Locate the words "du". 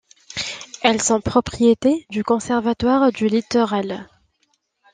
2.09-2.23, 3.11-3.27